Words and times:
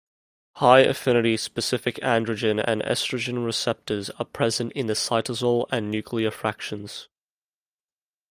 High-affinity 0.55 1.37
specific 1.37 1.97
androgen 1.97 2.59
and 2.65 2.81
estrogen 2.81 3.45
receptors 3.45 4.09
are 4.09 4.25
present 4.25 4.71
in 4.71 4.87
the 4.87 4.93
cytosol 4.95 5.67
and 5.71 5.91
nuclear 5.91 6.31
fractions. 6.31 7.07